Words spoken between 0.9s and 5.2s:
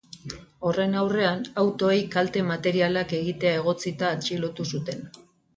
aurrean, autoei kalte materialak egitea egotzita atxilotu zuten.